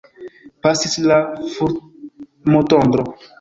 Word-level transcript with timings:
Pasis 0.67 0.95
la 1.11 1.19
fulmotondro. 1.57 3.07